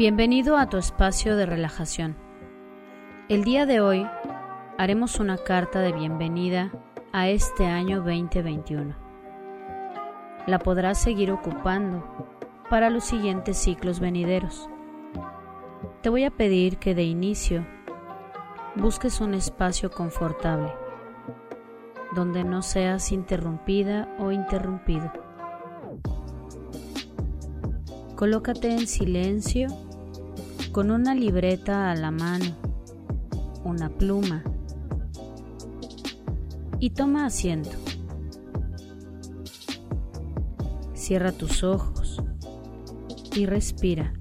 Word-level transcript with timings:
Bienvenido 0.00 0.56
a 0.56 0.66
tu 0.66 0.78
espacio 0.78 1.36
de 1.36 1.44
relajación. 1.44 2.16
El 3.28 3.44
día 3.44 3.66
de 3.66 3.82
hoy 3.82 4.08
haremos 4.78 5.20
una 5.20 5.36
carta 5.36 5.80
de 5.80 5.92
bienvenida 5.92 6.72
a 7.12 7.28
este 7.28 7.66
año 7.66 7.98
2021. 7.98 8.96
La 10.46 10.58
podrás 10.58 10.96
seguir 11.02 11.30
ocupando 11.30 12.02
para 12.70 12.88
los 12.88 13.04
siguientes 13.04 13.58
ciclos 13.58 14.00
venideros. 14.00 14.70
Te 16.00 16.08
voy 16.08 16.24
a 16.24 16.30
pedir 16.30 16.78
que 16.78 16.94
de 16.94 17.02
inicio 17.02 17.66
busques 18.76 19.20
un 19.20 19.34
espacio 19.34 19.90
confortable, 19.90 20.72
donde 22.14 22.42
no 22.42 22.62
seas 22.62 23.12
interrumpida 23.12 24.08
o 24.18 24.32
interrumpido. 24.32 25.12
Colócate 28.16 28.70
en 28.70 28.86
silencio 28.86 29.68
con 30.72 30.92
una 30.92 31.14
libreta 31.14 31.90
a 31.90 31.96
la 31.96 32.10
mano, 32.10 32.56
una 33.64 33.88
pluma 33.88 34.44
y 36.78 36.90
toma 36.90 37.26
asiento. 37.26 37.70
Cierra 40.94 41.32
tus 41.32 41.64
ojos 41.64 42.22
y 43.34 43.46
respira 43.46 44.12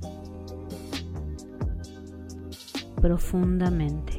profundamente. 3.00 4.19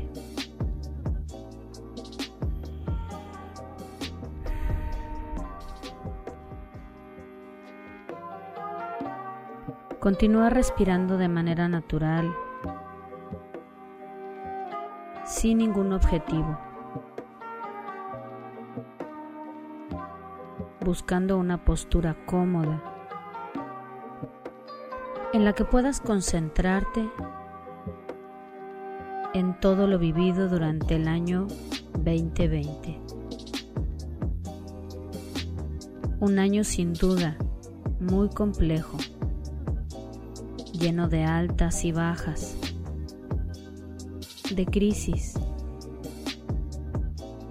Continúa 10.01 10.49
respirando 10.49 11.19
de 11.19 11.29
manera 11.29 11.69
natural, 11.69 12.35
sin 15.27 15.59
ningún 15.59 15.93
objetivo, 15.93 16.59
buscando 20.83 21.37
una 21.37 21.67
postura 21.67 22.17
cómoda 22.25 22.83
en 25.35 25.45
la 25.45 25.53
que 25.53 25.67
puedas 25.67 26.01
concentrarte 26.01 27.07
en 29.35 29.61
todo 29.61 29.87
lo 29.87 29.99
vivido 29.99 30.49
durante 30.49 30.97
el 30.97 31.09
año 31.09 31.47
2020. 31.99 32.99
Un 36.21 36.39
año 36.39 36.65
sin 36.65 36.95
duda 36.95 37.37
muy 38.01 38.31
complejo 38.31 38.97
lleno 40.81 41.09
de 41.09 41.25
altas 41.25 41.85
y 41.85 41.93
bajas, 41.93 42.57
de 44.55 44.65
crisis, 44.65 45.35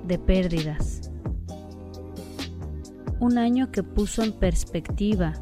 de 0.03 0.17
pérdidas. 0.17 1.11
Un 3.19 3.37
año 3.37 3.71
que 3.71 3.83
puso 3.83 4.23
en 4.23 4.33
perspectiva 4.33 5.33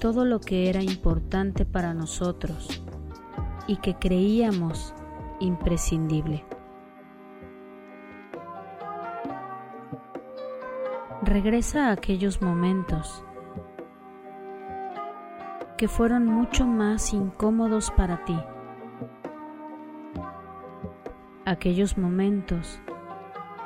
todo 0.00 0.24
lo 0.24 0.40
que 0.40 0.70
era 0.70 0.82
importante 0.82 1.66
para 1.66 1.92
nosotros 1.92 2.82
y 3.66 3.76
que 3.76 3.96
creíamos 3.96 4.94
imprescindible. 5.38 6.44
Regresa 11.22 11.88
a 11.88 11.92
aquellos 11.92 12.40
momentos 12.40 13.22
que 15.82 15.88
fueron 15.88 16.26
mucho 16.26 16.64
más 16.64 17.12
incómodos 17.12 17.90
para 17.90 18.24
ti. 18.24 18.38
Aquellos 21.44 21.98
momentos 21.98 22.78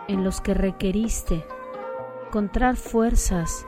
en 0.09 0.25
los 0.25 0.41
que 0.41 0.55
requeriste 0.55 1.45
encontrar 2.27 2.77
fuerzas 2.77 3.67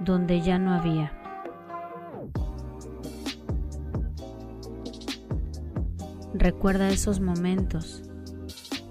donde 0.00 0.40
ya 0.40 0.58
no 0.58 0.72
había. 0.72 1.12
Recuerda 6.32 6.88
esos 6.88 7.20
momentos 7.20 8.04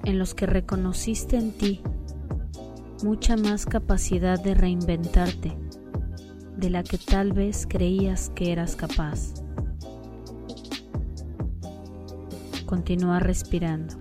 en 0.04 0.20
los 0.20 0.36
que 0.36 0.46
reconociste 0.46 1.38
en 1.38 1.58
ti 1.58 1.82
mucha 3.04 3.36
más 3.36 3.66
capacidad 3.66 4.40
de 4.40 4.54
reinventarte 4.54 5.61
de 6.62 6.70
la 6.70 6.84
que 6.84 7.00
tal 7.00 7.34
vez 7.34 7.66
creías 7.68 8.30
que 8.36 8.52
eras 8.52 8.76
capaz. 8.76 9.34
Continúa 12.68 13.20
respirando. 13.20 13.96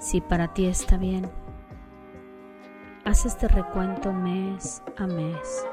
Si 0.00 0.20
para 0.20 0.52
ti 0.52 0.66
está 0.66 0.96
bien, 0.96 1.30
haz 3.04 3.24
este 3.24 3.46
recuento 3.46 4.12
mes 4.12 4.82
a 4.96 5.06
mes. 5.06 5.64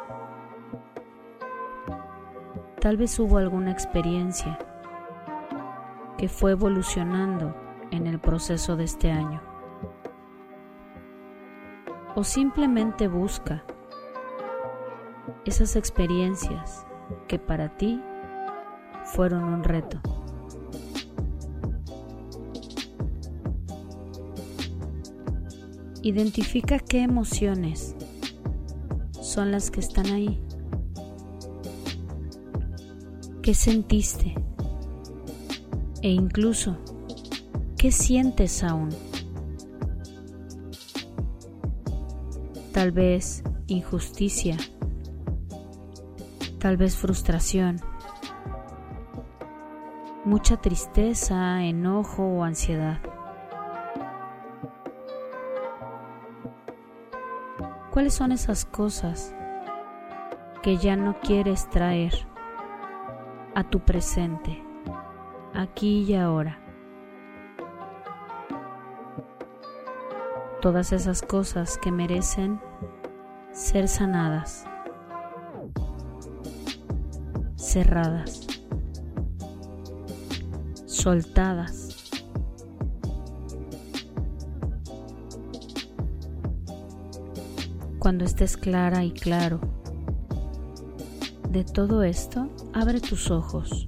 Tal 2.79 2.97
vez 2.97 3.17
hubo 3.17 3.39
alguna 3.39 3.71
experiencia 3.71 4.59
que 6.19 6.29
fue 6.29 6.51
evolucionando 6.51 7.55
en 7.89 8.05
el 8.05 8.19
proceso 8.19 8.75
de 8.75 8.83
este 8.83 9.11
año 9.11 9.54
o 12.15 12.23
simplemente 12.23 13.07
busca 13.07 13.63
esas 15.45 15.75
experiencias 15.75 16.85
que 17.27 17.37
para 17.37 17.77
ti 17.77 18.01
fueron 19.03 19.43
un 19.43 19.63
reto. 19.63 19.99
Identifica 26.01 26.79
qué 26.79 27.01
emociones 27.01 27.95
son 29.21 29.51
las 29.51 29.71
que 29.71 29.79
están 29.79 30.07
ahí. 30.07 30.41
¿Qué 33.41 33.53
sentiste? 33.53 34.35
E 36.01 36.09
incluso, 36.09 36.77
¿qué 37.77 37.91
sientes 37.91 38.63
aún? 38.63 38.89
Tal 42.75 42.91
vez 42.91 43.41
injusticia, 43.67 44.57
tal 46.59 46.75
vez 46.75 46.97
frustración, 46.97 47.79
mucha 50.25 50.57
tristeza, 50.57 51.63
enojo 51.63 52.23
o 52.23 52.43
ansiedad. 52.43 52.99
¿Cuáles 57.91 58.13
son 58.13 58.33
esas 58.33 58.65
cosas 58.65 59.33
que 60.61 60.75
ya 60.75 60.97
no 60.97 61.17
quieres 61.21 61.69
traer 61.69 62.27
a 63.55 63.63
tu 63.63 63.79
presente, 63.79 64.61
aquí 65.53 66.03
y 66.03 66.15
ahora? 66.15 66.64
Todas 70.65 70.93
esas 70.93 71.21
cosas 71.21 71.77
que 71.77 71.91
merecen 71.91 72.59
ser 73.51 73.87
sanadas, 73.87 74.65
cerradas, 77.55 78.47
soltadas. 80.87 82.09
Cuando 87.99 88.25
estés 88.25 88.57
clara 88.57 89.03
y 89.03 89.11
claro 89.11 89.59
de 91.51 91.63
todo 91.63 92.01
esto, 92.01 92.49
abre 92.73 93.01
tus 93.01 93.29
ojos 93.29 93.87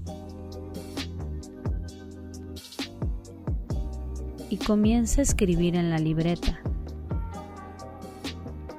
y 4.51 4.57
comienza 4.57 5.21
a 5.21 5.23
escribir 5.23 5.75
en 5.75 5.89
la 5.89 5.97
libreta 5.97 6.61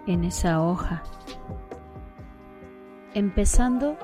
en 0.09 0.25
esa 0.25 0.63
hoja, 0.63 1.03
empezando 3.13 3.99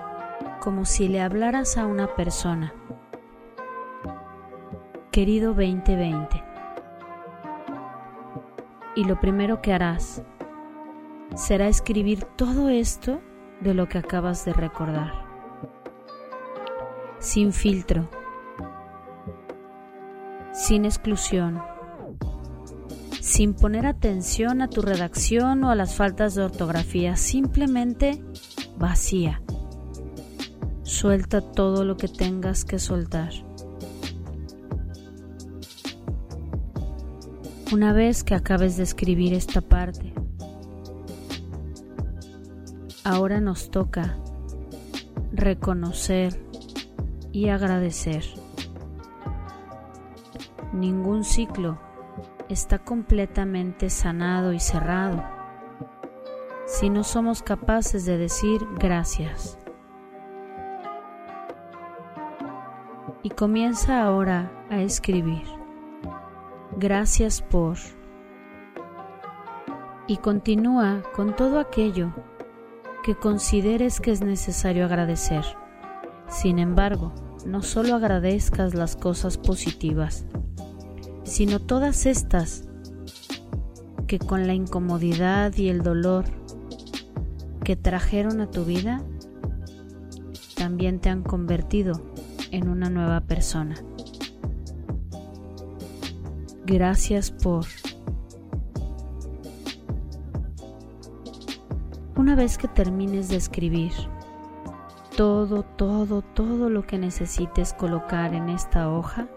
como 0.60 0.84
si 0.84 1.08
le 1.08 1.22
hablaras 1.22 1.78
a 1.78 1.86
una 1.86 2.14
persona. 2.14 2.74
Querido 5.10 5.54
2020, 5.54 6.44
y 8.96 9.04
lo 9.04 9.18
primero 9.18 9.62
que 9.62 9.72
harás 9.72 10.22
será 11.36 11.68
escribir 11.68 12.24
todo 12.36 12.68
esto 12.68 13.22
de 13.60 13.72
lo 13.72 13.88
que 13.88 13.96
acabas 13.96 14.44
de 14.44 14.52
recordar, 14.52 15.10
sin 17.18 17.54
filtro, 17.54 18.10
sin 20.52 20.84
exclusión, 20.84 21.62
sin 23.24 23.54
poner 23.54 23.86
atención 23.86 24.60
a 24.60 24.68
tu 24.68 24.82
redacción 24.82 25.64
o 25.64 25.70
a 25.70 25.74
las 25.74 25.94
faltas 25.94 26.34
de 26.34 26.42
ortografía, 26.42 27.16
simplemente 27.16 28.22
vacía. 28.76 29.40
Suelta 30.82 31.40
todo 31.40 31.86
lo 31.86 31.96
que 31.96 32.06
tengas 32.06 32.66
que 32.66 32.78
soltar. 32.78 33.32
Una 37.72 37.94
vez 37.94 38.24
que 38.24 38.34
acabes 38.34 38.76
de 38.76 38.82
escribir 38.82 39.32
esta 39.32 39.62
parte, 39.62 40.12
ahora 43.04 43.40
nos 43.40 43.70
toca 43.70 44.18
reconocer 45.32 46.38
y 47.32 47.48
agradecer. 47.48 48.22
Ningún 50.74 51.24
ciclo 51.24 51.93
está 52.48 52.78
completamente 52.78 53.90
sanado 53.90 54.52
y 54.52 54.60
cerrado 54.60 55.22
si 56.66 56.88
no 56.88 57.04
somos 57.04 57.42
capaces 57.42 58.04
de 58.04 58.18
decir 58.18 58.66
gracias. 58.78 59.58
Y 63.22 63.30
comienza 63.30 64.02
ahora 64.02 64.50
a 64.70 64.80
escribir. 64.80 65.44
Gracias 66.76 67.42
por... 67.42 67.76
Y 70.06 70.18
continúa 70.18 71.02
con 71.14 71.34
todo 71.34 71.58
aquello 71.58 72.12
que 73.02 73.14
consideres 73.14 74.00
que 74.00 74.10
es 74.10 74.20
necesario 74.20 74.84
agradecer. 74.84 75.44
Sin 76.28 76.58
embargo, 76.58 77.12
no 77.46 77.62
solo 77.62 77.94
agradezcas 77.94 78.74
las 78.74 78.96
cosas 78.96 79.38
positivas, 79.38 80.26
sino 81.24 81.58
todas 81.58 82.06
estas 82.06 82.64
que 84.06 84.18
con 84.18 84.46
la 84.46 84.54
incomodidad 84.54 85.54
y 85.56 85.68
el 85.68 85.82
dolor 85.82 86.26
que 87.64 87.76
trajeron 87.76 88.40
a 88.40 88.50
tu 88.50 88.64
vida, 88.64 89.02
también 90.54 91.00
te 91.00 91.08
han 91.08 91.22
convertido 91.22 92.00
en 92.50 92.68
una 92.68 92.90
nueva 92.90 93.22
persona. 93.22 93.74
Gracias 96.66 97.30
por... 97.30 97.66
Una 102.16 102.36
vez 102.36 102.58
que 102.58 102.68
termines 102.68 103.28
de 103.28 103.36
escribir 103.36 103.92
todo, 105.16 105.62
todo, 105.62 106.22
todo 106.22 106.70
lo 106.70 106.86
que 106.86 106.98
necesites 106.98 107.72
colocar 107.72 108.34
en 108.34 108.48
esta 108.48 108.90
hoja, 108.90 109.28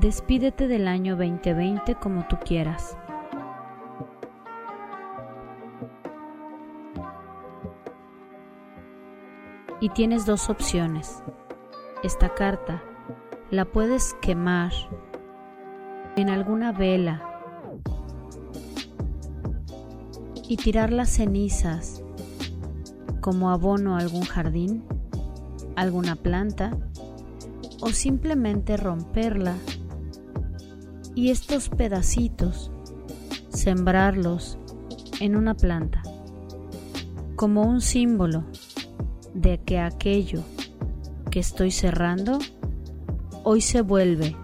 Despídete 0.00 0.66
del 0.66 0.88
año 0.88 1.14
2020 1.14 1.94
como 1.96 2.26
tú 2.26 2.38
quieras. 2.42 2.96
Y 9.78 9.90
tienes 9.90 10.24
dos 10.24 10.48
opciones. 10.48 11.22
Esta 12.02 12.34
carta 12.34 12.82
la 13.50 13.66
puedes 13.66 14.14
quemar 14.22 14.72
en 16.16 16.30
alguna 16.30 16.72
vela 16.72 17.22
y 20.48 20.56
tirar 20.56 20.94
las 20.94 21.10
cenizas 21.10 22.02
como 23.20 23.50
abono 23.50 23.96
a 23.96 23.98
algún 23.98 24.22
jardín, 24.22 24.82
alguna 25.76 26.16
planta 26.16 26.74
o 27.82 27.88
simplemente 27.88 28.78
romperla 28.78 29.56
y 31.20 31.30
estos 31.30 31.68
pedacitos 31.68 32.72
sembrarlos 33.50 34.58
en 35.20 35.36
una 35.36 35.52
planta 35.52 36.00
como 37.36 37.60
un 37.60 37.82
símbolo 37.82 38.44
de 39.34 39.58
que 39.58 39.80
aquello 39.80 40.40
que 41.30 41.40
estoy 41.40 41.72
cerrando 41.72 42.38
hoy 43.44 43.60
se 43.60 43.82
vuelve 43.82 44.34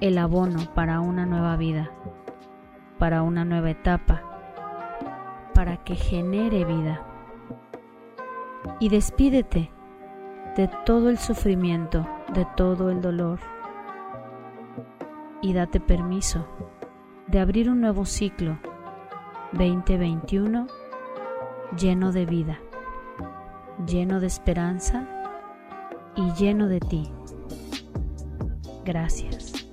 el 0.00 0.16
abono 0.18 0.72
para 0.76 1.00
una 1.00 1.26
nueva 1.26 1.56
vida, 1.56 1.90
para 3.00 3.22
una 3.22 3.44
nueva 3.44 3.70
etapa, 3.70 4.22
para 5.54 5.82
que 5.82 5.96
genere 5.96 6.64
vida. 6.64 7.02
Y 8.78 8.90
despídete 8.90 9.72
de 10.56 10.70
todo 10.86 11.10
el 11.10 11.18
sufrimiento, 11.18 12.06
de 12.32 12.46
todo 12.56 12.90
el 12.90 13.00
dolor 13.00 13.53
y 15.44 15.52
date 15.52 15.78
permiso 15.78 16.46
de 17.26 17.38
abrir 17.38 17.68
un 17.68 17.82
nuevo 17.82 18.06
ciclo 18.06 18.58
2021 19.52 20.66
lleno 21.78 22.12
de 22.12 22.24
vida, 22.24 22.58
lleno 23.86 24.20
de 24.20 24.26
esperanza 24.26 25.06
y 26.16 26.32
lleno 26.32 26.66
de 26.66 26.80
ti. 26.80 27.12
Gracias. 28.86 29.63